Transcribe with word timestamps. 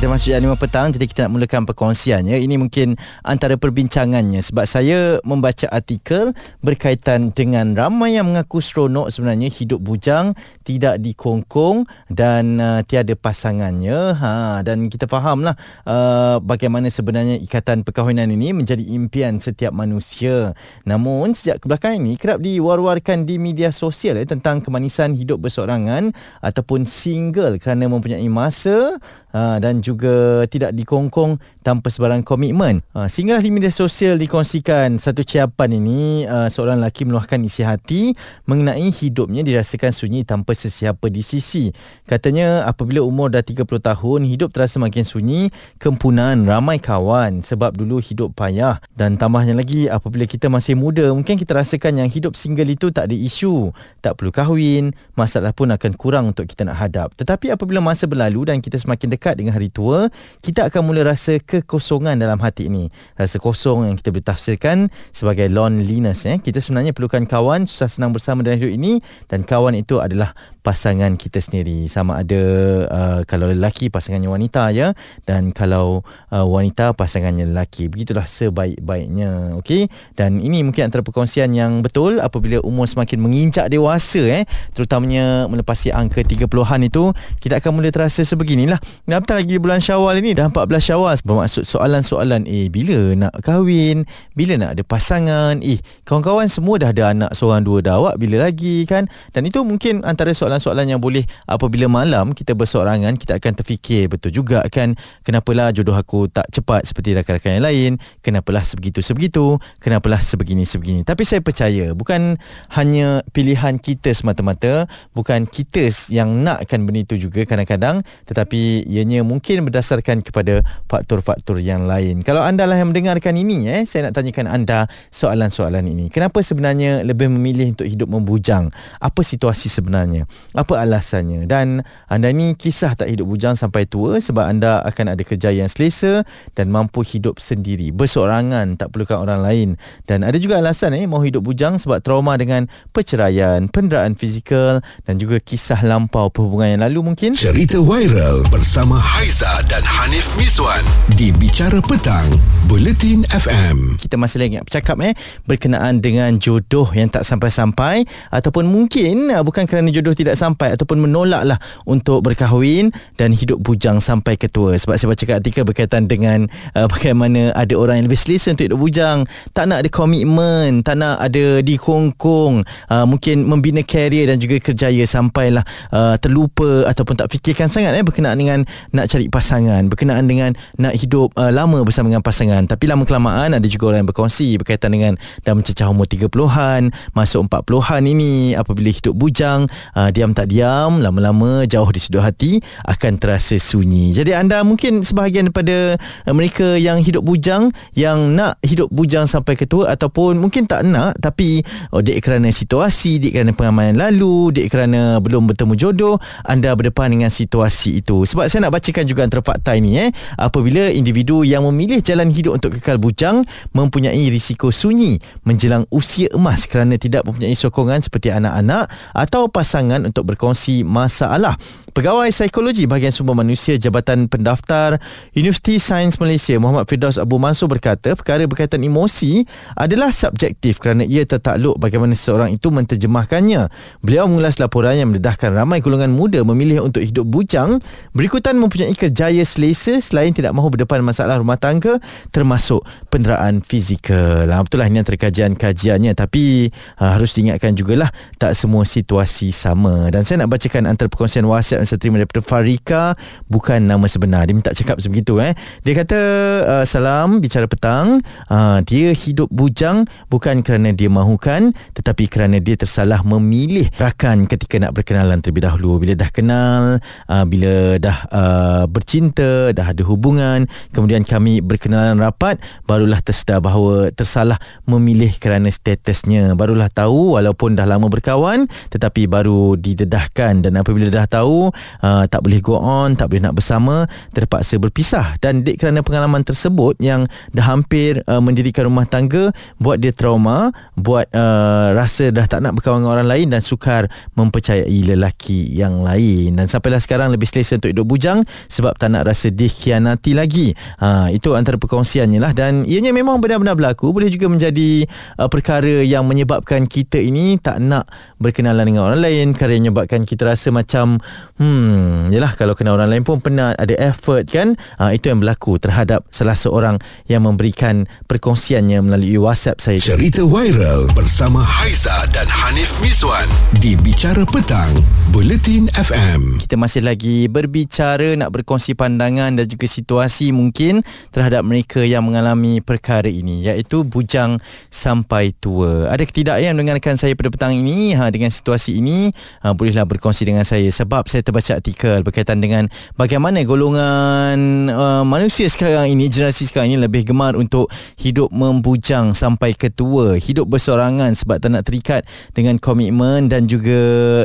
Kita 0.00 0.08
masuk 0.08 0.32
jam 0.32 0.40
5 0.40 0.56
petang 0.56 0.88
Jadi 0.96 1.04
kita 1.12 1.28
nak 1.28 1.36
mulakan 1.36 1.68
perkongsiannya. 1.68 2.40
Ini 2.40 2.56
mungkin 2.56 2.96
antara 3.20 3.60
perbincangannya 3.60 4.40
Sebab 4.40 4.64
saya 4.64 5.20
membaca 5.28 5.68
artikel 5.68 6.32
Berkaitan 6.64 7.36
dengan 7.36 7.76
ramai 7.76 8.16
yang 8.16 8.32
mengaku 8.32 8.64
seronok 8.64 9.12
Sebenarnya 9.12 9.52
hidup 9.52 9.84
bujang 9.84 10.32
Tidak 10.64 11.04
dikongkong 11.04 11.84
Dan 12.08 12.56
uh, 12.56 12.80
tiada 12.80 13.12
pasangannya. 13.12 14.16
Ha, 14.16 14.64
Dan 14.64 14.88
kita 14.88 15.04
fahamlah 15.04 15.52
uh, 15.84 16.40
Bagaimana 16.40 16.88
sebenarnya 16.88 17.36
ikatan 17.36 17.84
perkahwinan 17.84 18.32
ini 18.32 18.56
Menjadi 18.56 18.80
impian 18.96 19.36
setiap 19.36 19.76
manusia. 19.76 20.56
Namun 20.88 21.36
sejak 21.36 21.60
kebelakangan 21.60 22.00
ini 22.00 22.16
Kerap 22.16 22.40
diwar-warkan 22.40 23.28
di 23.28 23.36
media 23.36 23.68
sosial 23.68 24.16
eh, 24.16 24.24
Tentang 24.24 24.64
kemanisan 24.64 25.12
hidup 25.12 25.44
berseorangan 25.44 26.16
Ataupun 26.40 26.88
single 26.88 27.60
Kerana 27.60 27.84
mempunyai 27.84 28.24
masa 28.32 28.96
Ha, 29.30 29.62
dan 29.62 29.78
juga 29.78 30.42
tidak 30.50 30.74
dikongkong 30.74 31.38
tanpa 31.62 31.86
sebarang 31.86 32.26
komitmen. 32.26 32.82
Ha, 32.92 33.06
sehingga 33.06 33.38
di 33.38 33.54
media 33.54 33.70
sosial 33.70 34.18
dikongsikan 34.18 34.98
satu 34.98 35.22
ciapan 35.22 35.78
ini 35.78 36.26
uh, 36.26 36.50
seorang 36.50 36.82
lelaki 36.82 37.06
meluahkan 37.06 37.38
isi 37.46 37.62
hati 37.62 38.18
mengenai 38.50 38.90
hidupnya 38.90 39.46
dirasakan 39.46 39.94
sunyi 39.94 40.26
tanpa 40.26 40.58
sesiapa 40.58 41.06
di 41.06 41.22
sisi. 41.22 41.70
Katanya 42.10 42.66
apabila 42.66 43.06
umur 43.06 43.30
dah 43.30 43.44
30 43.44 43.64
tahun 43.70 44.20
hidup 44.26 44.50
terasa 44.50 44.82
makin 44.82 45.06
sunyi, 45.06 45.54
kempunan 45.78 46.42
ramai 46.42 46.82
kawan 46.82 47.38
sebab 47.46 47.78
dulu 47.78 48.02
hidup 48.02 48.34
payah 48.34 48.82
dan 48.98 49.14
tambahnya 49.14 49.54
lagi 49.54 49.86
apabila 49.86 50.26
kita 50.26 50.50
masih 50.50 50.74
muda 50.74 51.06
mungkin 51.14 51.38
kita 51.38 51.54
rasakan 51.54 52.02
yang 52.02 52.08
hidup 52.10 52.34
single 52.34 52.66
itu 52.66 52.90
tak 52.90 53.06
ada 53.06 53.16
isu, 53.16 53.70
tak 54.02 54.18
perlu 54.18 54.34
kahwin, 54.34 54.90
masalah 55.14 55.54
pun 55.54 55.70
akan 55.70 55.92
kurang 55.94 56.34
untuk 56.34 56.50
kita 56.50 56.66
nak 56.66 56.82
hadap. 56.82 57.14
Tetapi 57.14 57.54
apabila 57.54 57.78
masa 57.78 58.10
berlalu 58.10 58.50
dan 58.50 58.58
kita 58.58 58.74
semakin 58.80 59.12
dekat 59.12 59.19
dengan 59.36 59.52
hari 59.52 59.68
tua, 59.68 60.08
kita 60.40 60.72
akan 60.72 60.88
mula 60.88 61.04
rasa 61.04 61.36
kekosongan 61.36 62.16
dalam 62.16 62.40
hati 62.40 62.72
ini. 62.72 62.88
Rasa 63.14 63.36
kosong 63.36 63.92
yang 63.92 63.96
kita 64.00 64.08
boleh 64.08 64.24
tafsirkan 64.24 64.88
sebagai 65.12 65.52
loneliness. 65.52 66.24
Eh. 66.24 66.40
Kita 66.40 66.58
sebenarnya 66.58 66.96
perlukan 66.96 67.28
kawan, 67.28 67.68
susah 67.68 67.92
senang 67.92 68.16
bersama 68.16 68.40
dalam 68.40 68.56
hidup 68.56 68.72
ini 68.72 69.04
dan 69.28 69.44
kawan 69.44 69.76
itu 69.76 70.00
adalah 70.00 70.32
pasangan 70.60 71.16
kita 71.16 71.40
sendiri. 71.40 71.88
Sama 71.88 72.20
ada 72.20 72.42
uh, 72.88 73.20
kalau 73.24 73.48
lelaki 73.48 73.88
pasangannya 73.88 74.28
wanita 74.28 74.72
ya. 74.72 74.92
Dan 75.24 75.52
kalau 75.52 76.04
uh, 76.32 76.46
wanita 76.46 76.92
pasangannya 76.92 77.48
lelaki. 77.48 77.88
Begitulah 77.88 78.28
sebaik-baiknya 78.28 79.56
okey? 79.60 79.88
Dan 80.16 80.40
ini 80.40 80.60
mungkin 80.64 80.88
antara 80.88 81.00
perkongsian 81.00 81.52
yang 81.56 81.80
betul 81.80 82.20
apabila 82.20 82.60
umur 82.64 82.84
semakin 82.84 83.18
menginjak 83.20 83.72
dewasa 83.72 84.20
eh. 84.28 84.44
Terutamanya 84.76 85.48
melepasi 85.48 85.90
angka 85.90 86.20
30-an 86.20 86.80
itu 86.84 87.10
kita 87.40 87.58
akan 87.58 87.80
mula 87.80 87.88
terasa 87.88 88.20
sebeginilah. 88.22 88.76
Apatah 89.08 89.40
lagi 89.40 89.56
bulan 89.56 89.80
Syawal 89.80 90.20
ini. 90.20 90.36
Dah 90.36 90.52
14 90.52 90.92
Syawal. 90.92 91.16
Bermaksud 91.24 91.64
soalan-soalan 91.64 92.44
eh 92.44 92.68
bila 92.68 93.16
nak 93.16 93.34
kahwin? 93.40 94.04
Bila 94.36 94.60
nak 94.60 94.76
ada 94.76 94.82
pasangan? 94.84 95.58
Eh 95.64 95.80
kawan-kawan 96.04 96.50
semua 96.50 96.76
dah 96.82 96.90
ada 96.90 97.14
anak 97.14 97.30
seorang 97.32 97.62
dua 97.62 97.78
dah 97.80 97.96
awak 98.02 98.14
bila 98.18 98.50
lagi 98.50 98.84
kan? 98.84 99.06
Dan 99.30 99.46
itu 99.46 99.62
mungkin 99.62 100.02
antara 100.02 100.34
soalan 100.34 100.49
soalan-soalan 100.50 100.98
yang 100.98 100.98
boleh 100.98 101.22
apabila 101.46 101.86
malam 101.86 102.34
kita 102.34 102.58
bersorangan 102.58 103.14
kita 103.14 103.38
akan 103.38 103.54
terfikir 103.54 104.10
betul 104.10 104.34
juga 104.34 104.66
kan 104.66 104.98
kenapalah 105.22 105.70
jodoh 105.70 105.94
aku 105.94 106.26
tak 106.26 106.50
cepat 106.50 106.82
seperti 106.82 107.14
rakan-rakan 107.14 107.62
yang 107.62 107.66
lain 107.70 107.92
kenapalah 108.18 108.66
sebegitu-sebegitu 108.66 109.62
kenapalah 109.78 110.18
sebegini-sebegini. 110.18 111.06
Tapi 111.06 111.22
saya 111.22 111.38
percaya 111.38 111.94
bukan 111.94 112.34
hanya 112.74 113.22
pilihan 113.30 113.78
kita 113.78 114.10
semata-mata 114.10 114.90
bukan 115.14 115.46
kita 115.46 115.86
yang 116.10 116.42
nakkan 116.42 116.82
benda 116.82 117.06
itu 117.06 117.30
juga 117.30 117.46
kadang-kadang 117.46 118.02
tetapi 118.26 118.90
ianya 118.90 119.22
mungkin 119.22 119.62
berdasarkan 119.70 120.26
kepada 120.26 120.66
faktor-faktor 120.90 121.62
yang 121.62 121.86
lain. 121.86 122.26
Kalau 122.26 122.42
anda 122.42 122.66
lah 122.66 122.74
yang 122.74 122.90
mendengarkan 122.90 123.38
ini 123.38 123.70
eh 123.70 123.86
saya 123.86 124.10
nak 124.10 124.18
tanyakan 124.18 124.50
anda 124.50 124.90
soalan-soalan 125.14 125.86
ini. 125.86 126.10
Kenapa 126.10 126.42
sebenarnya 126.42 127.06
lebih 127.06 127.30
memilih 127.30 127.78
untuk 127.78 127.86
hidup 127.86 128.10
membujang? 128.10 128.74
Apa 128.98 129.22
situasi 129.22 129.70
sebenarnya 129.70 130.26
apa 130.56 130.80
alasannya? 130.80 131.46
Dan 131.46 131.82
anda 132.10 132.28
ni 132.30 132.54
kisah 132.54 132.94
tak 132.94 133.12
hidup 133.12 133.30
bujang 133.30 133.54
sampai 133.54 133.86
tua 133.86 134.18
sebab 134.18 134.46
anda 134.46 134.82
akan 134.84 135.14
ada 135.14 135.22
kerja 135.22 135.50
yang 135.54 135.68
selesa 135.70 136.26
dan 136.56 136.68
mampu 136.68 137.04
hidup 137.04 137.38
sendiri. 137.38 137.92
Bersorangan 137.94 138.78
tak 138.80 138.90
perlukan 138.94 139.22
orang 139.22 139.40
lain. 139.40 139.68
Dan 140.04 140.26
ada 140.26 140.36
juga 140.36 140.58
alasan 140.58 140.96
eh 140.96 141.06
mau 141.06 141.22
hidup 141.22 141.44
bujang 141.44 141.78
sebab 141.78 142.02
trauma 142.02 142.34
dengan 142.40 142.66
perceraian 142.90 143.66
penderaan 143.70 144.18
fizikal 144.18 144.82
dan 145.06 145.20
juga 145.20 145.38
kisah 145.38 145.80
lampau 145.86 146.28
perhubungan 146.28 146.78
yang 146.78 146.82
lalu 146.84 147.12
mungkin. 147.12 147.34
Cerita 147.34 147.78
viral 147.82 148.44
bersama 148.52 149.00
Haiza 149.00 149.62
dan 149.66 149.82
Hanif 149.82 150.26
Miswan 150.38 150.82
di 151.16 151.32
Bicara 151.34 151.80
Petang 151.82 152.28
Bulletin 152.68 153.26
FM 153.30 153.96
kita 153.98 154.14
masih 154.20 154.38
lagi 154.42 154.58
nak 154.58 154.66
bercakap 154.68 154.96
eh 155.02 155.14
berkenaan 155.48 155.98
dengan 155.98 156.30
jodoh 156.36 156.86
yang 156.92 157.08
tak 157.10 157.26
sampai-sampai 157.26 158.04
ataupun 158.30 158.68
mungkin 158.68 159.30
uh, 159.32 159.42
bukan 159.42 159.64
kerana 159.64 159.88
jodoh 159.90 160.14
tidak 160.14 160.29
sampai 160.36 160.74
ataupun 160.74 161.02
menolaklah 161.02 161.58
untuk 161.86 162.22
berkahwin 162.26 162.90
dan 163.16 163.30
hidup 163.32 163.62
bujang 163.62 163.98
sampai 164.02 164.36
ke 164.36 164.50
tua 164.50 164.76
sebab 164.76 164.96
saya 164.96 165.08
baca 165.10 165.24
artikel 165.38 165.62
berkaitan 165.66 166.10
dengan 166.10 166.46
uh, 166.74 166.86
bagaimana 166.90 167.54
ada 167.54 167.74
orang 167.78 168.02
yang 168.02 168.06
lebih 168.10 168.20
selesa 168.20 168.52
untuk 168.52 168.70
hidup 168.70 168.80
bujang. 168.80 169.18
Tak 169.54 169.70
nak 169.70 169.86
ada 169.86 169.90
komitmen 169.90 170.82
tak 170.82 170.96
nak 170.98 171.20
ada 171.20 171.62
dikongkong 171.62 172.64
uh, 172.90 173.04
mungkin 173.06 173.46
membina 173.46 173.84
karier 173.84 174.28
dan 174.28 174.36
juga 174.40 174.58
kerjaya 174.58 175.04
sampailah 175.06 175.62
uh, 175.92 176.16
terlupa 176.18 176.88
ataupun 176.88 177.14
tak 177.18 177.28
fikirkan 177.30 177.68
sangat 177.70 177.94
eh 177.96 178.04
berkenaan 178.04 178.36
dengan 178.36 178.58
nak 178.94 179.06
cari 179.10 179.26
pasangan 179.30 179.86
berkenaan 179.86 180.24
dengan 180.26 180.50
nak 180.78 180.94
hidup 180.96 181.32
uh, 181.36 181.52
lama 181.52 181.82
bersama 181.84 182.10
dengan 182.10 182.24
pasangan. 182.24 182.62
Tapi 182.66 182.84
lama 182.90 183.04
kelamaan 183.04 183.56
ada 183.56 183.66
juga 183.68 183.92
orang 183.92 184.04
yang 184.04 184.10
berkongsi 184.10 184.56
berkaitan 184.60 184.92
dengan 184.94 185.14
dah 185.44 185.54
mencecah 185.54 185.88
umur 185.90 186.06
30-an 186.08 186.90
masuk 187.14 187.46
40-an 187.48 188.02
ini 188.06 188.54
apabila 188.54 188.90
hidup 188.90 189.14
bujang 189.14 189.66
uh, 189.94 190.10
diam 190.20 190.36
tak 190.36 190.52
diam 190.52 191.00
lama-lama 191.00 191.64
jauh 191.64 191.88
di 191.88 191.96
sudut 191.96 192.20
hati 192.20 192.60
akan 192.84 193.16
terasa 193.16 193.56
sunyi. 193.56 194.12
Jadi 194.12 194.36
anda 194.36 194.60
mungkin 194.60 195.00
sebahagian 195.00 195.48
daripada 195.48 195.96
uh, 196.28 196.34
mereka 196.36 196.76
yang 196.76 197.00
hidup 197.00 197.24
bujang 197.24 197.72
yang 197.96 198.36
nak 198.36 198.60
hidup 198.60 198.92
bujang 198.92 199.24
sampai 199.24 199.56
ke 199.56 199.64
tua 199.64 199.88
ataupun 199.88 200.36
mungkin 200.36 200.68
tak 200.68 200.84
nak 200.84 201.16
tapi 201.24 201.64
oh, 201.88 202.04
dek 202.04 202.20
kerana 202.20 202.52
situasi 202.52 203.16
dek 203.16 203.32
kerana 203.32 203.56
pengalaman 203.56 203.96
lalu 203.96 204.52
dek 204.52 204.68
kerana 204.68 205.24
belum 205.24 205.48
bertemu 205.48 205.72
jodoh 205.80 206.20
anda 206.44 206.76
berdepan 206.76 207.16
dengan 207.16 207.32
situasi 207.32 208.04
itu. 208.04 208.28
Sebab 208.28 208.52
saya 208.52 208.68
nak 208.68 208.76
bacakan 208.76 209.08
juga 209.08 209.24
antara 209.24 209.40
fakta 209.40 209.72
ini 209.72 210.04
eh. 210.04 210.12
Apabila 210.36 210.92
individu 210.92 211.48
yang 211.48 211.64
memilih 211.64 212.04
jalan 212.04 212.28
hidup 212.28 212.60
untuk 212.60 212.76
kekal 212.76 213.00
bujang 213.00 213.48
mempunyai 213.72 214.28
risiko 214.28 214.68
sunyi 214.68 215.16
menjelang 215.48 215.88
usia 215.88 216.28
emas 216.36 216.68
kerana 216.68 217.00
tidak 217.00 217.24
mempunyai 217.24 217.56
sokongan 217.56 218.04
seperti 218.04 218.28
anak-anak 218.28 218.92
atau 219.16 219.48
pasangan 219.48 220.09
untuk 220.10 220.34
berkongsi 220.34 220.82
masalah. 220.82 221.54
Pegawai 221.90 222.30
Psikologi 222.30 222.86
Bahagian 222.86 223.10
Sumber 223.10 223.34
Manusia 223.34 223.74
Jabatan 223.74 224.30
Pendaftar 224.30 225.02
Universiti 225.34 225.82
Sains 225.82 226.22
Malaysia 226.22 226.54
Muhammad 226.54 226.86
Firdaus 226.86 227.18
Abu 227.18 227.42
Mansur 227.42 227.66
berkata 227.66 228.14
perkara 228.14 228.46
berkaitan 228.46 228.78
emosi 228.78 229.42
adalah 229.74 230.14
subjektif 230.14 230.78
kerana 230.78 231.02
ia 231.02 231.26
tertakluk 231.26 231.82
bagaimana 231.82 232.14
seseorang 232.14 232.54
itu 232.54 232.70
menterjemahkannya. 232.70 233.66
Beliau 234.06 234.30
mengulas 234.30 234.62
laporan 234.62 235.02
yang 235.02 235.10
mendedahkan 235.10 235.50
ramai 235.50 235.82
golongan 235.82 236.14
muda 236.14 236.46
memilih 236.46 236.86
untuk 236.86 237.02
hidup 237.02 237.26
bujang 237.26 237.82
berikutan 238.14 238.54
mempunyai 238.54 238.94
kerjaya 238.94 239.42
selesa 239.42 239.98
selain 239.98 240.30
tidak 240.30 240.54
mahu 240.54 240.70
berdepan 240.70 241.02
masalah 241.02 241.42
rumah 241.42 241.58
tangga 241.58 241.98
termasuk 242.30 242.86
penderaan 243.10 243.66
fizikal. 243.66 244.46
Ha, 244.46 244.62
betul 244.62 244.78
lah 244.78 244.86
ini 244.86 245.02
antara 245.02 245.18
kajian-kajiannya 245.18 246.14
tapi 246.14 246.70
ha, 247.02 247.18
harus 247.18 247.34
diingatkan 247.34 247.74
jugalah 247.74 248.14
tak 248.38 248.54
semua 248.54 248.86
situasi 248.86 249.50
sama 249.50 250.06
dan 250.14 250.22
saya 250.22 250.46
nak 250.46 250.54
bacakan 250.54 250.86
antara 250.86 251.10
perkongsian 251.10 251.42
WhatsApp 251.50 251.79
yang 251.79 251.79
terima 251.84 252.20
daripada 252.20 252.42
Farika 252.44 253.14
bukan 253.46 253.80
nama 253.84 254.04
sebenar. 254.08 254.44
Dia 254.48 254.54
minta 254.56 254.72
cakap 254.74 255.00
sebegitu 255.00 255.40
eh. 255.40 255.54
Dia 255.84 255.94
kata 255.96 256.20
uh, 256.66 256.84
salam 256.84 257.40
bicara 257.40 257.64
petang. 257.70 258.20
Uh, 258.50 258.82
dia 258.84 259.14
hidup 259.14 259.48
bujang 259.48 260.04
bukan 260.28 260.60
kerana 260.60 260.92
dia 260.92 261.08
mahukan 261.08 261.72
tetapi 261.96 262.28
kerana 262.28 262.60
dia 262.60 262.76
tersalah 262.76 263.24
memilih 263.24 263.88
rakan 263.96 264.44
ketika 264.44 264.76
nak 264.76 264.92
berkenalan 264.96 265.40
terlebih 265.40 265.64
dahulu. 265.64 266.02
Bila 266.02 266.12
dah 266.18 266.30
kenal 266.32 266.82
uh, 267.30 267.44
bila 267.46 267.96
dah 267.96 268.18
uh, 268.30 268.84
bercinta 268.90 269.72
dah 269.72 269.92
ada 269.92 270.02
hubungan 270.04 270.66
kemudian 270.92 271.24
kami 271.24 271.64
berkenalan 271.64 272.18
rapat 272.20 272.58
barulah 272.84 273.22
tersedar 273.22 273.62
bahawa 273.62 274.10
tersalah 274.12 274.58
memilih 274.84 275.30
kerana 275.38 275.70
statusnya. 275.70 276.52
Barulah 276.58 276.90
tahu 276.90 277.38
walaupun 277.38 277.78
dah 277.78 277.86
lama 277.86 278.10
berkawan 278.10 278.66
tetapi 278.90 279.30
baru 279.30 279.78
didedahkan. 279.78 280.66
Dan 280.66 280.76
apabila 280.76 281.08
dah 281.08 281.26
tahu 281.30 281.69
uh, 282.04 282.24
tak 282.26 282.40
boleh 282.44 282.60
go 282.62 282.78
on 282.78 283.14
tak 283.16 283.30
boleh 283.32 283.42
nak 283.42 283.54
bersama 283.56 284.06
terpaksa 284.34 284.76
berpisah. 284.76 285.36
Dan 285.38 285.62
dek 285.66 285.80
kerana 285.80 286.04
pengalaman 286.04 286.44
tersebut 286.44 286.98
yang 287.00 287.26
dah 287.54 287.66
hampir 287.66 288.20
uh, 288.26 288.42
mendirikan 288.42 288.86
rumah 288.86 289.06
tangga 289.06 289.54
buat 289.80 289.98
dia 289.98 290.12
trauma 290.14 290.74
buat 290.98 291.26
uh, 291.32 291.96
rasa 291.96 292.28
dah 292.34 292.44
tak 292.44 292.60
nak 292.60 292.76
berkawan 292.78 293.02
dengan 293.02 293.12
orang 293.16 293.28
lain 293.28 293.46
dan 293.52 293.60
sukar 293.64 294.06
mempercayai 294.36 294.98
lelaki 295.14 295.72
yang 295.72 296.04
lain. 296.04 296.56
Dan 296.56 296.66
sampailah 296.68 297.00
sekarang 297.00 297.32
lebih 297.32 297.48
selesa 297.48 297.78
untuk 297.78 297.90
hidup 297.92 298.06
bujang 298.06 298.44
sebab 298.68 298.96
tak 298.96 299.12
nak 299.12 299.28
rasa 299.28 299.48
dikhianati 299.48 300.32
lagi. 300.36 300.72
Uh, 301.00 301.32
itu 301.32 301.52
antara 301.56 301.80
perkongsiannya 301.80 302.40
lah. 302.42 302.52
Dan 302.52 302.84
ianya 302.84 303.14
memang 303.14 303.38
benar-benar 303.38 303.76
berlaku. 303.76 304.12
Boleh 304.12 304.28
juga 304.28 304.50
menjadi 304.50 305.06
uh, 305.40 305.48
perkara 305.48 306.02
yang 306.04 306.26
menyebabkan 306.26 306.84
kita 306.84 307.20
ini 307.20 307.56
tak 307.60 307.80
nak 307.80 308.08
berkenalan 308.40 308.84
dengan 308.88 309.10
orang 309.10 309.20
lain. 309.22 309.46
Kerana 309.56 309.90
menyebabkan 309.90 310.24
kita 310.26 310.48
rasa 310.48 310.68
macam 310.74 311.20
hmm 311.60 312.32
yalah 312.32 312.56
kalau 312.56 312.72
kenal 312.72 312.96
orang 312.96 313.12
lain 313.12 313.24
pun 313.26 313.38
pernah 313.44 313.76
ada 313.76 313.92
effort 314.00 314.48
kan? 314.48 314.74
Uh, 314.96 315.12
itu 315.12 315.28
yang 315.28 315.44
berlaku 315.44 315.76
terhadap 315.76 316.24
salah 316.32 316.56
seorang 316.56 316.96
yang 317.28 317.44
memberikan 317.44 318.08
perkongsiannya 318.26 319.04
melalui 319.04 319.36
WhatsApp 319.36 319.78
saya. 319.84 320.00
Cerita 320.00 320.42
viral 320.48 321.12
bersama 321.12 321.60
Haiza 321.60 322.24
dan 322.32 322.48
Hanif 322.48 322.96
Miswan 323.04 323.46
di 323.78 323.94
Bicara 324.00 324.48
Petang 324.48 324.88
Buletin 325.30 325.86
FM 325.92 326.56
kita 326.70 326.78
masih 326.78 327.02
lagi 327.02 327.50
berbicara 327.50 328.38
nak 328.38 328.54
berkongsi 328.54 328.94
pandangan 328.94 329.58
dan 329.58 329.66
juga 329.66 329.90
situasi 329.90 330.54
mungkin 330.54 331.02
terhadap 331.34 331.66
mereka 331.66 332.00
yang 332.00 332.22
mengalami 332.22 332.78
perkara 332.78 333.26
ini 333.26 333.66
iaitu 333.66 334.06
bujang 334.06 334.62
sampai 334.86 335.50
tua. 335.58 336.06
Ada 336.08 336.22
ketidak 336.22 336.62
yang 336.62 336.78
mendengarkan 336.78 337.18
saya 337.18 337.34
pada 337.34 337.50
petang 337.50 337.74
ini? 337.74 338.14
Ha, 338.14 338.30
dengan 338.30 338.54
situasi 338.54 339.02
ini 339.02 339.34
ha, 339.66 339.74
bolehlah 339.74 340.06
berkongsi 340.06 340.46
dengan 340.46 340.62
saya. 340.62 340.86
Sebab 340.88 341.26
saya 341.26 341.42
terbaca 341.50 341.82
artikel 341.82 342.22
berkaitan 342.22 342.62
dengan 342.62 342.86
bagaimana 343.18 343.58
golongan 343.66 344.86
uh, 344.86 345.26
manusia 345.26 345.66
sekarang 345.66 346.14
ini 346.14 346.30
generasi 346.30 346.70
sekarang 346.70 346.94
ini 346.94 347.02
lebih 347.02 347.26
gemar 347.26 347.58
untuk 347.58 347.90
hidup 348.22 348.54
membujang 348.54 349.34
sampai 349.34 349.74
ke 349.74 349.90
tua 349.90 350.38
hidup 350.38 350.70
bersorangan 350.70 351.34
sebab 351.34 351.58
tak 351.58 351.74
nak 351.74 351.82
terikat 351.82 352.22
dengan 352.54 352.78
komitmen 352.78 353.50
dan 353.50 353.66
juga 353.66 353.98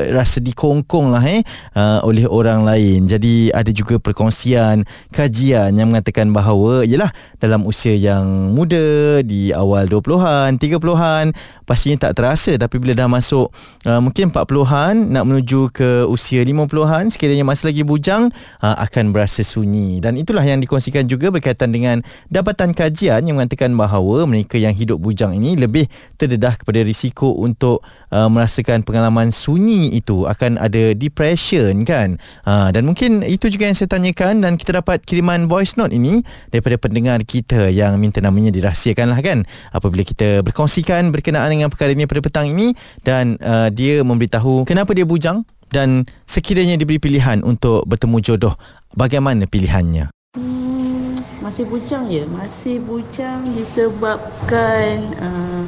rasa 0.10 0.42
dikongkong 0.42 1.14
lah 1.14 1.22
eh 1.22 1.46
uh, 1.78 2.02
oleh 2.02 2.26
orang 2.26 2.66
lain. 2.66 3.06
Jadi 3.06 3.54
ada 3.54 3.70
juga 3.70 4.02
perkongsian 4.02 4.82
kajian 5.14 5.78
yang 5.78 5.94
mengatakan 5.94 6.34
bahawa 6.34 6.82
ialah 6.88 7.14
dalam 7.38 7.70
usia 7.70 7.94
yang 7.94 8.56
muda 8.56 9.22
di 9.22 9.54
awal 9.54 9.86
20-an 9.86 10.58
30-an 10.58 11.38
pastinya 11.70 12.10
tak 12.10 12.18
terasa. 12.18 12.58
Tapi 12.58 12.82
bila 12.82 12.98
dah 12.98 13.06
masuk 13.06 13.54
uh, 13.86 14.02
mungkin 14.02 14.34
40-an 14.34 15.14
nak 15.14 15.24
menuju 15.28 15.70
ke 15.76 16.08
usia 16.08 16.42
50-an 16.42 16.95
sekiranya 17.12 17.44
masih 17.44 17.72
lagi 17.72 17.84
bujang 17.84 18.32
uh, 18.64 18.76
akan 18.80 19.12
berasa 19.12 19.44
sunyi. 19.44 20.00
Dan 20.00 20.16
itulah 20.16 20.44
yang 20.44 20.64
dikongsikan 20.64 21.08
juga 21.08 21.30
berkaitan 21.32 21.76
dengan 21.76 22.00
dapatan 22.32 22.72
kajian 22.72 23.28
yang 23.28 23.36
mengatakan 23.36 23.76
bahawa 23.76 24.24
mereka 24.24 24.56
yang 24.56 24.72
hidup 24.72 25.04
bujang 25.04 25.36
ini 25.36 25.60
lebih 25.60 25.88
terdedah 26.16 26.56
kepada 26.56 26.80
risiko 26.82 27.36
untuk 27.36 27.84
uh, 28.16 28.32
merasakan 28.32 28.82
pengalaman 28.88 29.36
sunyi 29.36 29.96
itu. 29.96 30.24
Akan 30.30 30.56
ada 30.56 30.96
depression 30.96 31.84
kan? 31.84 32.16
Uh, 32.48 32.72
dan 32.72 32.88
mungkin 32.88 33.22
itu 33.26 33.52
juga 33.52 33.68
yang 33.68 33.76
saya 33.76 33.92
tanyakan 33.92 34.40
dan 34.40 34.56
kita 34.56 34.80
dapat 34.80 35.04
kiriman 35.04 35.52
voice 35.52 35.76
note 35.76 35.92
ini 35.92 36.24
daripada 36.54 36.80
pendengar 36.80 37.20
kita 37.28 37.68
yang 37.74 38.00
minta 38.00 38.24
namanya 38.24 38.54
dirahsiakan 38.54 39.12
lah 39.12 39.20
kan? 39.20 39.44
Apabila 39.76 40.06
kita 40.06 40.46
berkongsikan 40.46 41.10
berkenaan 41.10 41.52
dengan 41.52 41.68
perkara 41.68 41.92
ini 41.92 42.06
pada 42.06 42.22
petang 42.22 42.48
ini 42.52 42.76
dan 43.02 43.40
uh, 43.42 43.68
dia 43.74 44.06
memberitahu 44.06 44.68
kenapa 44.70 44.94
dia 44.94 45.08
bujang 45.08 45.42
dan 45.74 46.08
sekiranya 46.30 46.80
diberi 46.80 47.00
pilihan 47.02 47.42
untuk 47.44 47.84
bertemu 47.90 48.18
jodoh 48.22 48.54
bagaimana 48.96 49.44
pilihannya? 49.50 50.14
Hmm, 50.36 51.16
masih 51.44 51.68
bujang 51.68 52.08
ya 52.12 52.24
masih 52.32 52.80
bujang 52.84 53.44
disebabkan 53.56 55.04
uh, 55.20 55.64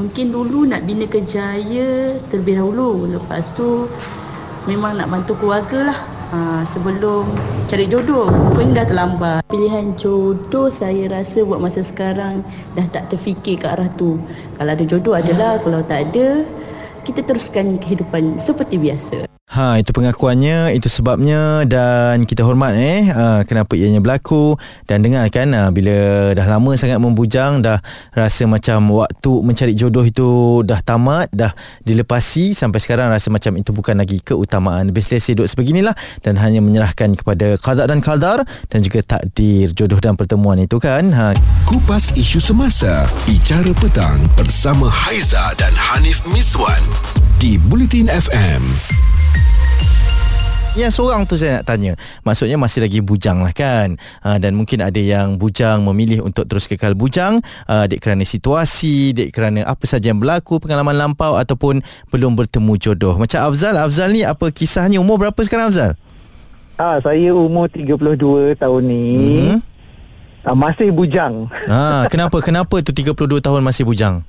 mungkin 0.00 0.32
dulu 0.32 0.64
nak 0.64 0.88
bina 0.88 1.04
kejaya 1.04 2.16
terlebih 2.32 2.56
dahulu. 2.56 3.04
Lepas 3.10 3.52
tu 3.52 3.84
memang 4.64 4.96
nak 4.96 5.12
bantu 5.12 5.36
keluarga 5.36 5.92
lah. 5.92 6.00
Ha, 6.30 6.62
sebelum 6.62 7.26
cari 7.66 7.90
jodoh 7.90 8.30
pun 8.54 8.70
dah 8.70 8.86
terlambat. 8.86 9.42
Pilihan 9.50 9.98
jodoh 9.98 10.70
saya 10.70 11.10
rasa 11.10 11.42
buat 11.42 11.58
masa 11.58 11.82
sekarang 11.82 12.46
dah 12.78 12.86
tak 12.94 13.10
terfikir 13.10 13.58
ke 13.58 13.66
arah 13.66 13.90
tu. 13.98 14.14
Kalau 14.54 14.70
ada 14.70 14.84
jodoh 14.86 15.18
adalah 15.18 15.58
kalau 15.58 15.82
tak 15.82 16.06
ada 16.06 16.46
kita 17.02 17.26
teruskan 17.26 17.82
kehidupan 17.82 18.38
seperti 18.38 18.78
biasa 18.78 19.29
Ha 19.60 19.76
itu 19.76 19.92
pengakuannya 19.92 20.72
itu 20.72 20.88
sebabnya 20.88 21.68
dan 21.68 22.24
kita 22.24 22.48
hormat 22.48 22.72
eh 22.80 23.12
uh, 23.12 23.44
kenapa 23.44 23.76
ianya 23.76 24.00
berlaku. 24.00 24.56
Dan 24.88 25.04
dengar 25.04 25.28
kan 25.28 25.52
uh, 25.52 25.68
bila 25.68 26.32
dah 26.32 26.48
lama 26.48 26.72
sangat 26.80 26.96
membujang 26.96 27.60
dah 27.60 27.76
rasa 28.16 28.48
macam 28.48 28.88
waktu 29.04 29.32
mencari 29.44 29.76
jodoh 29.76 30.00
itu 30.00 30.64
dah 30.64 30.80
tamat 30.80 31.28
dah 31.28 31.52
dilepasi 31.84 32.56
sampai 32.56 32.80
sekarang 32.80 33.12
rasa 33.12 33.28
macam 33.28 33.52
itu 33.60 33.68
bukan 33.76 34.00
lagi 34.00 34.24
keutamaan. 34.24 34.88
Lebih 34.88 35.04
selesa 35.04 35.36
hidup 35.36 35.44
sebeginilah 35.44 35.92
dan 36.24 36.40
hanya 36.40 36.64
menyerahkan 36.64 37.12
kepada 37.12 37.60
qada 37.60 37.84
dan 37.84 38.00
qadar 38.00 38.40
dan 38.72 38.80
juga 38.80 39.04
takdir 39.04 39.76
jodoh 39.76 40.00
dan 40.00 40.16
pertemuan 40.16 40.56
itu 40.56 40.80
kan? 40.80 41.12
Ha. 41.12 41.36
Kupas 41.68 42.16
isu 42.16 42.40
semasa 42.40 43.04
bicara 43.28 43.76
petang 43.76 44.24
bersama 44.40 44.88
Haiza 44.88 45.52
dan 45.60 45.76
Hanif 45.76 46.24
Miswan 46.32 46.80
di 47.36 47.60
Bulletin 47.60 48.08
FM 48.08 48.64
yang 50.78 50.94
seorang 50.94 51.26
tu 51.26 51.34
saya 51.34 51.58
nak 51.58 51.66
tanya 51.66 51.92
Maksudnya 52.22 52.54
masih 52.54 52.86
lagi 52.86 53.02
bujang 53.02 53.42
lah 53.42 53.50
kan 53.50 53.98
uh, 54.22 54.38
Dan 54.38 54.54
mungkin 54.54 54.78
ada 54.78 54.98
yang 55.02 55.34
bujang 55.34 55.82
memilih 55.82 56.22
untuk 56.22 56.46
terus 56.46 56.70
kekal 56.70 56.94
bujang 56.94 57.42
uh, 57.66 57.84
Dek 57.90 57.98
kerana 57.98 58.22
situasi 58.22 59.10
Dek 59.10 59.34
kerana 59.34 59.66
apa 59.66 59.82
saja 59.90 60.14
yang 60.14 60.22
berlaku 60.22 60.62
Pengalaman 60.62 60.94
lampau 60.94 61.34
Ataupun 61.34 61.82
belum 62.14 62.38
bertemu 62.38 62.72
jodoh 62.78 63.18
Macam 63.18 63.50
Afzal 63.50 63.74
Afzal 63.74 64.14
ni 64.14 64.22
apa 64.22 64.54
kisahnya 64.54 65.02
Umur 65.02 65.18
berapa 65.18 65.40
sekarang 65.42 65.74
Afzal? 65.74 65.98
Ah, 66.78 66.96
saya 67.02 67.34
umur 67.34 67.68
32 67.68 68.56
tahun 68.56 68.82
ni 68.86 69.04
hmm. 69.52 69.58
ah, 70.46 70.56
Masih 70.56 70.94
bujang 70.94 71.50
ah, 71.66 72.06
Kenapa? 72.06 72.38
Kenapa 72.40 72.78
tu 72.80 72.94
32 72.94 73.42
tahun 73.42 73.60
masih 73.66 73.82
bujang? 73.82 74.22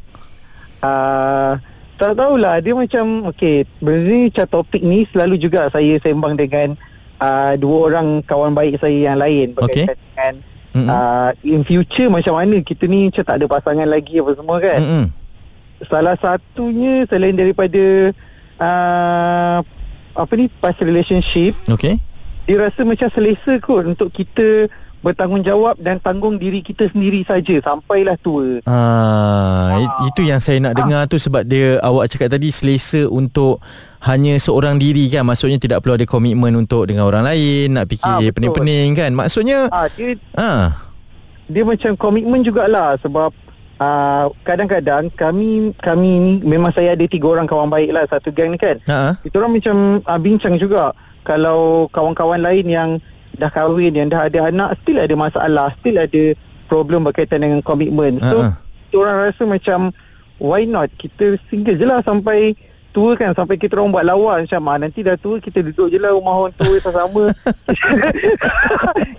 Ah, 0.82 1.62
tak 2.02 2.18
tahulah 2.18 2.58
dia 2.66 2.74
macam 2.74 3.30
okey 3.30 3.62
macam 3.78 4.46
topik 4.50 4.82
ni 4.82 5.06
selalu 5.14 5.38
juga 5.38 5.70
saya 5.70 6.02
sembang 6.02 6.34
dengan 6.34 6.74
uh, 7.22 7.54
dua 7.62 7.94
orang 7.94 8.26
kawan 8.26 8.58
baik 8.58 8.82
saya 8.82 9.14
yang 9.14 9.22
lain 9.22 9.54
berkaitan 9.54 9.94
okay. 9.94 10.02
dengan 10.10 10.34
mm-hmm. 10.74 10.90
uh, 10.90 11.30
in 11.46 11.62
future 11.62 12.10
macam 12.10 12.42
mana 12.42 12.58
kita 12.66 12.90
ni 12.90 13.14
macam 13.14 13.22
tak 13.22 13.38
ada 13.38 13.46
pasangan 13.46 13.86
lagi 13.86 14.18
apa 14.18 14.34
semua 14.34 14.58
kan 14.58 14.82
mm-hmm. 14.82 15.06
salah 15.86 16.18
satunya 16.18 17.06
selain 17.06 17.38
daripada 17.38 17.84
uh, 18.58 19.62
apa 20.18 20.34
ni 20.34 20.50
past 20.58 20.82
relationship 20.82 21.54
okey 21.70 22.02
dia 22.50 22.58
rasa 22.58 22.82
macam 22.82 23.14
selesa 23.14 23.62
kot 23.62 23.86
untuk 23.86 24.10
kita 24.10 24.66
bertanggungjawab 25.02 25.82
dan 25.82 25.98
tanggung 25.98 26.38
diri 26.38 26.62
kita 26.62 26.90
sendiri 26.94 27.26
saja 27.26 27.58
sampailah 27.66 28.18
tua. 28.22 28.62
Ah, 28.70 29.74
ah. 29.76 30.06
itu 30.06 30.22
yang 30.26 30.38
saya 30.38 30.62
nak 30.62 30.74
ah. 30.74 30.78
dengar 30.78 31.02
tu 31.10 31.18
sebab 31.18 31.42
dia 31.46 31.82
awak 31.82 32.10
cakap 32.14 32.30
tadi 32.30 32.54
selesa 32.54 33.10
untuk 33.10 33.62
hanya 34.02 34.38
seorang 34.38 34.82
diri 34.82 35.10
kan 35.10 35.26
maksudnya 35.26 35.62
tidak 35.62 35.86
perlu 35.86 35.98
ada 35.98 36.06
komitmen 36.10 36.54
untuk 36.58 36.90
dengan 36.90 37.06
orang 37.06 37.22
lain 37.22 37.78
nak 37.78 37.86
fikir 37.86 38.10
ah, 38.10 38.34
pening-pening 38.34 38.98
kan 38.98 39.14
maksudnya 39.14 39.70
ah 39.70 39.86
dia 39.94 40.18
ah 40.34 40.74
dia 41.46 41.62
macam 41.62 41.94
komitmen 41.98 42.42
jugalah 42.46 42.98
sebab 43.02 43.34
Uh, 43.82 44.30
kadang-kadang 44.46 45.10
kami 45.18 45.74
kami 45.82 46.12
ni 46.22 46.34
memang 46.46 46.70
saya 46.70 46.94
ada 46.94 47.02
tiga 47.10 47.34
orang 47.34 47.50
kawan 47.50 47.66
baik 47.66 47.90
lah 47.90 48.06
satu 48.06 48.30
geng 48.30 48.54
ni 48.54 48.62
kan. 48.62 48.78
Ha. 48.86 49.18
Itu 49.26 49.42
orang 49.42 49.58
macam 49.58 50.06
uh, 50.06 50.20
bincang 50.22 50.54
juga 50.62 50.94
kalau 51.26 51.90
kawan-kawan 51.90 52.46
lain 52.46 52.70
yang 52.70 52.90
dah 53.42 53.50
kahwin 53.50 53.98
yang 53.98 54.08
dah 54.14 54.30
ada 54.30 54.54
anak 54.54 54.78
still 54.86 55.02
ada 55.02 55.16
masalah 55.18 55.74
still 55.82 55.98
ada 55.98 56.38
problem 56.70 57.10
berkaitan 57.10 57.42
dengan 57.42 57.60
komitmen 57.66 58.22
so 58.22 58.38
uh-huh. 58.46 58.54
orang 58.94 59.34
rasa 59.34 59.44
macam 59.50 59.90
why 60.42 60.66
not? 60.66 60.90
Kita 60.98 61.38
single 61.48 61.78
je 61.78 61.86
lah 61.86 62.02
sampai 62.02 62.58
tua 62.92 63.16
kan 63.16 63.32
sampai 63.32 63.56
kita 63.56 63.80
orang 63.80 63.96
buat 63.96 64.04
lawan 64.04 64.44
macam 64.44 64.68
ah, 64.68 64.76
nanti 64.76 65.00
dah 65.00 65.16
tua 65.16 65.40
kita 65.40 65.64
duduk 65.64 65.88
je 65.88 65.96
lah 65.96 66.12
rumah 66.12 66.44
orang 66.44 66.54
tua 66.60 66.76
sama-sama 66.84 67.32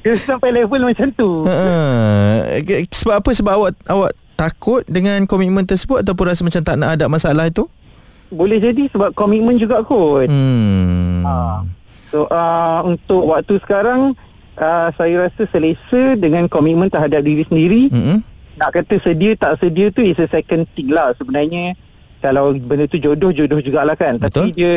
sampai 0.29 0.51
level 0.53 0.83
macam 0.83 1.09
tu. 1.15 1.49
Uh, 1.49 2.61
sebab 2.93 3.23
apa? 3.23 3.31
Sebab 3.33 3.53
awak 3.55 3.73
awak 3.89 4.13
takut 4.37 4.83
dengan 4.91 5.25
komitmen 5.25 5.65
tersebut 5.65 6.05
ataupun 6.05 6.25
rasa 6.29 6.43
macam 6.45 6.61
tak 6.61 6.77
nak 6.77 6.99
ada 6.99 7.07
masalah 7.09 7.49
itu? 7.49 7.65
Boleh 8.29 8.61
jadi 8.61 8.91
sebab 8.93 9.15
komitmen 9.17 9.57
juga 9.57 9.81
kot. 9.87 10.29
Hmm. 10.29 11.25
ha. 11.25 11.65
So 12.13 12.29
uh, 12.29 12.85
untuk 12.85 13.25
waktu 13.25 13.57
sekarang 13.65 14.13
uh, 14.61 14.89
saya 15.01 15.27
rasa 15.27 15.49
selesa 15.49 16.15
dengan 16.21 16.45
komitmen 16.45 16.93
terhadap 16.93 17.25
diri 17.25 17.49
sendiri. 17.49 17.89
Mm-hmm. 17.89 18.19
Nak 18.61 18.71
kata 18.77 18.95
sedia 19.01 19.33
tak 19.33 19.65
sedia 19.65 19.89
tu 19.89 20.05
is 20.05 20.21
a 20.21 20.29
second 20.29 20.69
thing 20.77 20.93
lah 20.93 21.17
sebenarnya. 21.17 21.73
Kalau 22.21 22.53
benda 22.55 22.85
tu 22.85 23.01
jodoh 23.01 23.33
jodoh 23.33 23.59
jugalah 23.65 23.97
kan. 23.97 24.21
Betul. 24.21 24.29
Tapi 24.29 24.49
dia 24.53 24.73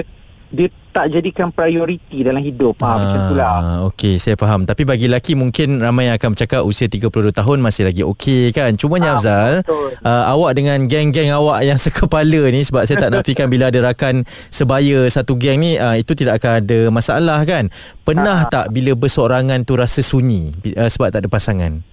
dia 0.54 0.68
tak 0.96 1.12
jadikan 1.12 1.52
prioriti 1.52 2.24
dalam 2.24 2.40
hidup. 2.40 2.80
Ha, 2.80 2.90
macam 2.96 3.20
itulah. 3.28 3.54
Okey, 3.92 4.16
saya 4.16 4.40
faham. 4.40 4.64
Tapi 4.64 4.88
bagi 4.88 5.12
lelaki 5.12 5.36
mungkin 5.36 5.84
ramai 5.84 6.08
yang 6.08 6.16
akan 6.16 6.32
bercakap 6.32 6.64
usia 6.64 6.88
32 6.88 7.36
tahun 7.36 7.58
masih 7.60 7.92
lagi 7.92 8.02
okey 8.08 8.56
kan. 8.56 8.80
Cuma 8.80 8.96
ha, 9.04 9.20
Afzal, 9.20 9.66
uh, 9.68 10.24
awak 10.32 10.56
dengan 10.56 10.88
geng-geng 10.88 11.36
awak 11.36 11.68
yang 11.68 11.76
sekepala 11.86 12.48
ni 12.48 12.64
sebab 12.64 12.88
saya 12.88 13.04
tak 13.04 13.12
nafikan 13.12 13.52
bila 13.52 13.68
ada 13.68 13.84
rakan 13.84 14.24
sebaya 14.48 15.04
satu 15.12 15.36
geng 15.36 15.60
ni 15.60 15.76
uh, 15.76 16.00
itu 16.00 16.16
tidak 16.16 16.40
akan 16.40 16.64
ada 16.64 16.80
masalah 16.88 17.44
kan. 17.44 17.68
Pernah 18.08 18.48
ha. 18.48 18.52
tak 18.52 18.72
bila 18.72 18.96
bersorangan 18.96 19.68
tu 19.68 19.76
rasa 19.76 20.00
sunyi 20.00 20.56
uh, 20.80 20.88
sebab 20.88 21.12
tak 21.12 21.28
ada 21.28 21.30
pasangan? 21.30 21.84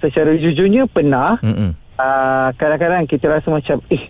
Secara 0.00 0.32
jujurnya 0.40 0.88
pernah. 0.88 1.36
Uh, 2.00 2.48
kadang-kadang 2.56 3.04
kita 3.04 3.28
rasa 3.28 3.52
macam 3.52 3.76
eh 3.92 4.08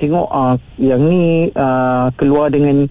tengok 0.00 0.26
uh, 0.30 0.56
yang 0.80 1.02
ni 1.04 1.50
uh, 1.52 2.08
keluar 2.14 2.48
dengan 2.48 2.86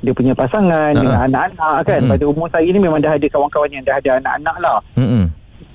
dia 0.00 0.12
punya 0.16 0.32
pasangan 0.32 0.92
uh-huh. 0.96 1.02
dengan 1.04 1.18
anak-anak 1.28 1.76
kan 1.84 2.00
uh-huh. 2.00 2.10
pada 2.16 2.24
umur 2.24 2.48
saya 2.48 2.68
ni 2.68 2.80
memang 2.80 3.00
dah 3.00 3.14
ada 3.16 3.26
kawan-kawan 3.28 3.70
yang 3.70 3.84
dah 3.84 3.96
ada 4.00 4.10
anak-anak 4.16 4.56
lah 4.60 4.78
uh-huh. 4.96 5.24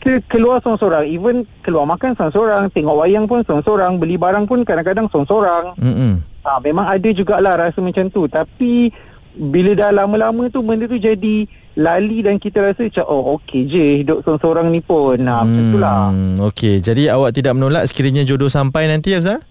kita 0.01 0.22
keluar 0.29 0.58
seorang-seorang 0.62 1.03
even 1.10 1.36
keluar 1.62 1.86
makan 1.86 2.17
seorang-seorang 2.17 2.63
tengok 2.74 2.96
wayang 3.05 3.25
pun 3.29 3.46
seorang-seorang 3.46 3.91
beli 4.01 4.17
barang 4.17 4.46
pun 4.50 4.60
kadang-kadang 4.65 5.05
seorang-seorang 5.13 5.65
uh-huh. 5.77 6.13
ha, 6.46 6.58
memang 6.62 6.86
ada 6.89 7.10
jugalah 7.13 7.53
rasa 7.58 7.79
macam 7.79 8.10
tu 8.10 8.25
tapi 8.25 8.89
bila 9.36 9.75
dah 9.75 9.91
lama-lama 9.91 10.48
tu 10.48 10.63
benda 10.63 10.88
tu 10.88 10.96
jadi 10.96 11.46
lali 11.75 12.24
dan 12.24 12.39
kita 12.39 12.72
rasa 12.72 12.88
macam 12.88 13.05
oh 13.12 13.36
okey 13.36 13.67
je 13.67 13.86
hidup 14.01 14.24
seorang-seorang 14.24 14.72
ni 14.72 14.79
pun 14.79 15.20
ha, 15.27 15.44
hmm, 15.44 15.46
macam 15.46 15.63
tu 15.70 15.77
lah 15.77 16.01
okey 16.50 16.79
jadi 16.79 17.13
awak 17.13 17.36
tidak 17.36 17.53
menolak 17.53 17.84
sekiranya 17.86 18.24
jodoh 18.24 18.48
sampai 18.48 18.88
nanti 18.88 19.12
Afzal? 19.12 19.44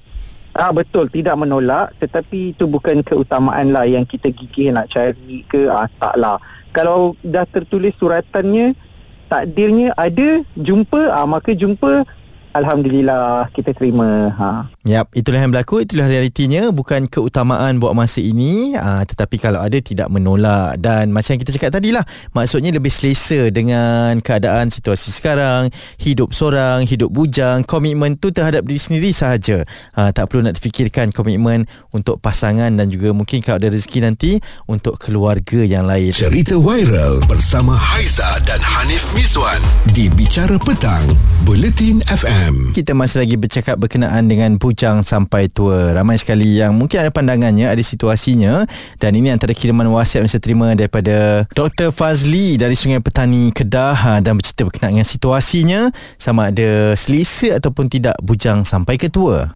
Ah 0.55 0.71
betul 0.71 1.11
tidak 1.11 1.35
menolak 1.35 1.91
tetapi 1.99 2.55
itu 2.55 2.71
bukan 2.71 3.03
keutamaan 3.03 3.75
lah 3.75 3.83
yang 3.91 4.07
kita 4.07 4.31
gigih 4.31 4.71
nak 4.71 4.87
cari 4.87 5.43
ke 5.51 5.67
ah 5.67 5.91
taklah. 5.99 6.39
Kalau 6.71 7.19
dah 7.27 7.43
tertulis 7.47 7.91
suratannya 7.99 8.79
takdirnya 9.27 9.91
ada 9.99 10.47
jumpa 10.55 11.11
ah 11.11 11.27
maka 11.27 11.59
jumpa 11.59 12.07
alhamdulillah 12.55 13.51
kita 13.51 13.75
terima 13.75 14.31
ha. 14.39 14.74
Yap, 14.85 15.17
itulah 15.17 15.41
yang 15.41 15.49
berlaku, 15.49 15.81
itulah 15.81 16.05
realitinya 16.05 16.69
bukan 16.69 17.09
keutamaan 17.09 17.81
buat 17.81 17.97
masa 17.97 18.21
ini 18.21 18.77
aa, 18.77 19.01
ah, 19.01 19.03
tetapi 19.09 19.41
kalau 19.41 19.65
ada 19.65 19.81
tidak 19.81 20.13
menolak. 20.13 20.77
Dan 20.77 21.09
macam 21.09 21.33
yang 21.33 21.41
kita 21.41 21.57
cakap 21.57 21.81
tadi 21.81 21.89
lah 21.89 22.05
maksudnya 22.37 22.69
lebih 22.69 22.93
selesa 22.93 23.49
dengan 23.49 24.21
keadaan 24.21 24.69
situasi 24.69 25.09
sekarang 25.09 25.73
hidup 26.05 26.37
seorang, 26.37 26.85
hidup 26.85 27.09
bujang 27.09 27.65
komitmen 27.65 28.21
tu 28.21 28.29
terhadap 28.29 28.61
diri 28.69 28.77
sendiri 28.77 29.09
sahaja. 29.17 29.65
Aa, 29.97 30.05
ah, 30.05 30.11
tak 30.13 30.29
perlu 30.29 30.45
nak 30.45 30.61
fikirkan 30.61 31.17
komitmen 31.17 31.65
untuk 31.97 32.21
pasangan 32.21 32.69
dan 32.69 32.93
juga 32.93 33.17
mungkin 33.17 33.41
kalau 33.41 33.65
ada 33.65 33.73
rezeki 33.73 34.05
nanti 34.05 34.37
untuk 34.69 35.01
keluarga 35.01 35.65
yang 35.65 35.89
lain. 35.89 36.13
Cerita 36.13 36.61
viral 36.61 37.25
bersama 37.25 37.73
Haiza 37.73 38.37
dan 38.45 38.61
Hanif 38.61 39.01
Miswan 39.17 39.65
di 39.97 40.13
Bicara 40.13 40.61
Petang 40.61 41.09
Bulletin 41.49 42.05
FM 42.05 42.77
kita 42.77 42.93
masih 42.93 43.25
lagi 43.25 43.41
bercakap 43.41 43.81
berkenaan 43.81 44.29
dengan 44.29 44.61
bujang 44.61 44.74
bujang 44.75 45.07
sampai 45.07 45.47
tua. 45.47 45.95
Ramai 45.95 46.19
sekali 46.19 46.59
yang 46.59 46.75
mungkin 46.75 46.99
ada 46.99 47.15
pandangannya, 47.15 47.71
ada 47.71 47.79
situasinya 47.79 48.67
dan 48.99 49.15
ini 49.15 49.31
antara 49.31 49.55
kiriman 49.55 49.87
WhatsApp 49.95 50.27
yang 50.27 50.31
saya 50.35 50.43
terima 50.43 50.75
daripada 50.75 51.47
Dr. 51.55 51.95
Fazli 51.95 52.59
dari 52.59 52.75
Sungai 52.75 52.99
Petani 52.99 53.55
Kedah 53.55 53.95
ha, 53.95 54.13
dan 54.19 54.35
bercerita 54.35 54.67
berkenaan 54.67 54.99
dengan 54.99 55.07
situasinya 55.07 55.95
sama 56.19 56.51
ada 56.51 56.99
selesa 56.99 57.63
ataupun 57.63 57.87
tidak 57.87 58.19
bujang 58.19 58.67
sampai 58.67 58.99
ke 58.99 59.07
tua. 59.07 59.55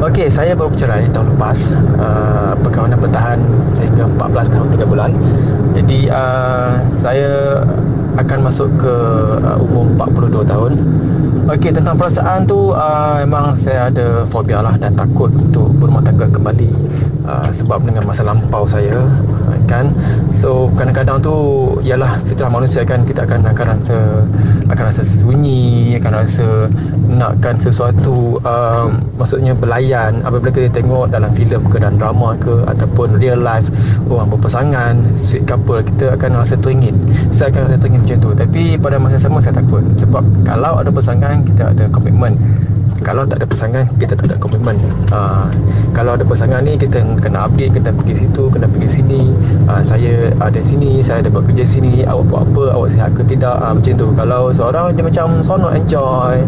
Okey, 0.00 0.32
saya 0.32 0.56
baru 0.58 0.72
bercerai 0.74 1.12
tahun 1.12 1.36
lepas. 1.36 1.58
Uh, 2.00 2.56
perkahwinan 2.64 2.98
bertahan 3.04 3.38
sehingga 3.70 4.08
14 4.08 4.48
tahun 4.48 4.66
3 4.72 4.90
bulan. 4.90 5.10
Jadi 5.76 6.08
uh, 6.08 6.80
saya 6.88 7.60
akan 8.18 8.38
masuk 8.46 8.68
ke 8.80 8.94
uh, 9.44 9.58
umur 9.62 9.86
42 9.94 10.50
tahun. 10.50 10.72
Okey 11.50 11.70
tentang 11.74 11.98
perasaan 11.98 12.46
tu 12.46 12.70
uh, 12.70 13.18
memang 13.26 13.54
saya 13.58 13.90
ada 13.90 14.22
fobia 14.30 14.62
lah 14.62 14.78
dan 14.78 14.94
takut 14.94 15.34
untuk 15.34 15.70
berumah 15.78 16.02
tangga 16.02 16.30
kembali 16.30 16.70
uh, 17.26 17.48
sebab 17.50 17.82
dengan 17.84 18.04
masa 18.06 18.22
lampau 18.24 18.64
saya 18.68 19.04
kan. 19.70 19.86
So 20.34 20.66
kadang-kadang 20.74 21.22
tu 21.22 21.34
ialah 21.86 22.18
fitrah 22.26 22.50
manusia 22.50 22.82
kan 22.82 23.06
kita 23.06 23.22
akan 23.22 23.46
akan 23.54 23.66
rasa 23.78 23.98
akan 24.66 24.84
rasa 24.90 25.02
sunyi, 25.06 25.94
akan 26.02 26.12
rasa 26.18 26.66
nakkan 27.06 27.54
sesuatu 27.58 28.42
uh, 28.42 28.90
maksudnya 29.14 29.54
belayan 29.54 30.22
apabila 30.26 30.50
kita 30.50 30.82
tengok 30.82 31.14
dalam 31.14 31.30
filem 31.38 31.62
ke 31.70 31.78
dan 31.78 31.94
drama 31.98 32.34
ke 32.38 32.66
ataupun 32.66 33.22
real 33.22 33.38
life 33.38 33.70
orang 34.10 34.26
berpasangan, 34.30 34.94
sweet 35.14 35.46
couple 35.46 35.78
kita 35.86 36.18
akan 36.18 36.42
rasa 36.42 36.58
teringin. 36.58 36.98
Saya 37.30 37.54
akan 37.54 37.70
rasa 37.70 37.76
teringin 37.78 38.02
macam 38.02 38.18
tu 38.18 38.30
tapi 38.34 38.62
pada 38.74 38.96
masa 38.98 39.16
sama 39.22 39.38
saya 39.38 39.54
takut 39.62 39.82
sebab 39.94 40.22
kalau 40.42 40.82
ada 40.82 40.90
pasangan 40.90 41.46
kita 41.46 41.70
ada 41.70 41.84
komitmen 41.94 42.34
kalau 43.00 43.24
tak 43.24 43.42
ada 43.42 43.46
pasangan 43.48 43.84
kita 43.96 44.12
tak 44.16 44.26
ada 44.28 44.36
komitmen. 44.36 44.76
Uh, 45.10 45.48
kalau 45.96 46.14
ada 46.16 46.24
pasangan 46.24 46.60
ni 46.64 46.76
kita 46.76 47.00
kena 47.20 47.48
update 47.48 47.76
kita 47.80 47.90
pergi 47.92 48.14
situ 48.26 48.48
kena 48.52 48.66
pergi 48.68 49.00
sini. 49.00 49.32
Uh, 49.68 49.82
saya 49.82 50.28
ada 50.40 50.60
sini 50.60 51.00
saya 51.00 51.24
ada 51.24 51.28
buat 51.32 51.48
kerja 51.48 51.64
sini 51.64 52.04
awak 52.04 52.24
buat 52.28 52.42
apa 52.52 52.64
awak 52.76 52.88
sihat 52.92 53.10
ke 53.16 53.22
tidak? 53.24 53.56
Uh, 53.60 53.72
macam 53.76 53.92
tu. 53.96 54.06
Kalau 54.16 54.42
seorang 54.52 54.92
dia 54.92 55.04
macam 55.04 55.26
sono 55.40 55.68
enjoy. 55.72 56.44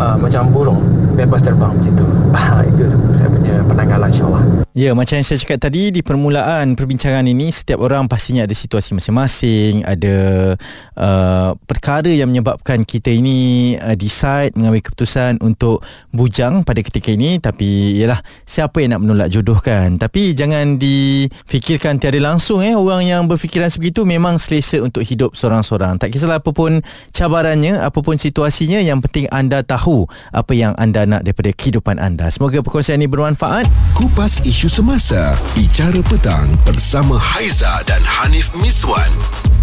Uh, 0.00 0.16
macam 0.16 0.48
burung 0.48 0.99
bebas 1.20 1.44
terbang 1.44 1.72
macam 1.76 1.92
tu 1.92 2.06
itu 2.70 2.82
saya 3.12 3.28
punya 3.28 3.54
penanggalan 3.68 4.08
insyaAllah 4.08 4.60
Ya, 4.70 4.94
macam 4.94 5.18
yang 5.18 5.26
saya 5.26 5.42
cakap 5.42 5.66
tadi 5.66 5.90
di 5.90 5.98
permulaan 5.98 6.78
perbincangan 6.78 7.26
ini 7.26 7.50
setiap 7.50 7.82
orang 7.82 8.06
pastinya 8.06 8.46
ada 8.46 8.54
situasi 8.54 8.94
masing-masing, 8.94 9.82
ada 9.82 10.54
uh, 10.94 11.58
perkara 11.66 12.06
yang 12.06 12.30
menyebabkan 12.30 12.86
kita 12.86 13.10
ini 13.10 13.74
uh, 13.82 13.98
decide 13.98 14.54
mengambil 14.54 14.86
keputusan 14.86 15.42
untuk 15.42 15.82
bujang 16.14 16.62
pada 16.62 16.86
ketika 16.86 17.10
ini 17.10 17.42
tapi 17.42 17.98
ialah 17.98 18.22
siapa 18.46 18.78
yang 18.78 18.94
nak 18.94 19.02
menolak 19.02 19.28
jodoh 19.34 19.58
kan. 19.58 19.98
Tapi 19.98 20.38
jangan 20.38 20.78
difikirkan 20.78 21.98
tiada 21.98 22.22
langsung 22.22 22.62
eh 22.62 22.78
orang 22.78 23.02
yang 23.02 23.26
berfikiran 23.26 23.74
sebegitu 23.74 24.06
memang 24.06 24.38
selesa 24.38 24.78
untuk 24.78 25.02
hidup 25.02 25.34
seorang-seorang. 25.34 25.98
Tak 25.98 26.14
kisahlah 26.14 26.38
apa 26.38 26.54
pun 26.54 26.78
cabarannya, 27.10 27.74
apa 27.82 27.98
pun 28.06 28.14
situasinya 28.14 28.78
yang 28.78 29.02
penting 29.02 29.26
anda 29.34 29.66
tahu 29.66 30.06
apa 30.30 30.54
yang 30.54 30.78
anda 30.78 31.09
nak 31.10 31.26
daripada 31.26 31.50
kehidupan 31.50 31.98
anda. 31.98 32.30
Semoga 32.30 32.62
perkongsian 32.62 33.02
ini 33.02 33.10
bermanfaat. 33.10 33.66
Kupas 33.98 34.38
isu 34.46 34.70
semasa 34.70 35.34
Bicara 35.58 35.98
Petang 36.06 36.46
bersama 36.62 37.18
Haiza 37.18 37.82
dan 37.90 37.98
Hanif 38.06 38.54
Miswan 38.62 39.10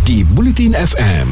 di 0.03 0.27
Bulletin 0.27 0.75
FM. 0.75 1.31